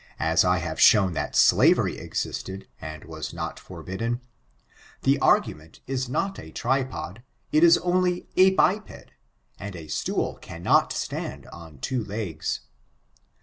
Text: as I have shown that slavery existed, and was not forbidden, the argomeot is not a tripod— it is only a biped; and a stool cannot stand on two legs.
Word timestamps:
as 0.19 0.43
I 0.43 0.57
have 0.57 0.81
shown 0.81 1.13
that 1.13 1.35
slavery 1.35 1.99
existed, 1.99 2.67
and 2.81 3.05
was 3.05 3.33
not 3.35 3.59
forbidden, 3.59 4.19
the 5.03 5.19
argomeot 5.21 5.79
is 5.85 6.09
not 6.09 6.39
a 6.39 6.49
tripod— 6.49 7.21
it 7.51 7.63
is 7.63 7.77
only 7.77 8.27
a 8.35 8.49
biped; 8.55 9.11
and 9.59 9.75
a 9.75 9.87
stool 9.89 10.37
cannot 10.41 10.91
stand 10.91 11.45
on 11.49 11.77
two 11.77 12.03
legs. 12.03 12.61